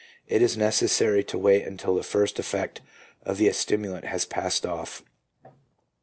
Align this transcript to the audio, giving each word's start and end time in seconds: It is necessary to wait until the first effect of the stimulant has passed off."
It 0.25 0.41
is 0.41 0.57
necessary 0.57 1.23
to 1.25 1.37
wait 1.37 1.61
until 1.63 1.93
the 1.93 2.01
first 2.01 2.39
effect 2.39 2.81
of 3.21 3.37
the 3.37 3.51
stimulant 3.53 4.05
has 4.05 4.25
passed 4.25 4.65
off." 4.65 5.03